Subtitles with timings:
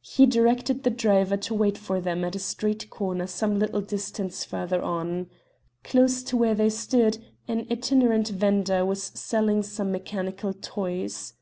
[0.00, 4.42] He directed the driver to wait for them at a street corner some little distance
[4.42, 5.28] further on.
[5.84, 11.34] Close to where they stood an itinerant vendor was selling some mechanical toys.